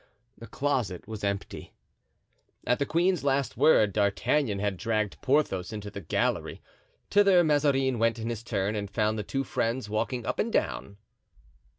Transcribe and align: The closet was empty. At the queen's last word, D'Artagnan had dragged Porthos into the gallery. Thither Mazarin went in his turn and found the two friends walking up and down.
The 0.35 0.47
closet 0.47 1.07
was 1.07 1.23
empty. 1.23 1.75
At 2.65 2.79
the 2.79 2.87
queen's 2.87 3.23
last 3.23 3.55
word, 3.55 3.93
D'Artagnan 3.93 4.57
had 4.57 4.75
dragged 4.77 5.21
Porthos 5.21 5.71
into 5.71 5.91
the 5.91 6.01
gallery. 6.01 6.59
Thither 7.11 7.43
Mazarin 7.43 7.99
went 7.99 8.17
in 8.17 8.29
his 8.31 8.41
turn 8.41 8.75
and 8.75 8.89
found 8.89 9.19
the 9.19 9.23
two 9.23 9.43
friends 9.43 9.91
walking 9.91 10.25
up 10.25 10.39
and 10.39 10.51
down. 10.51 10.97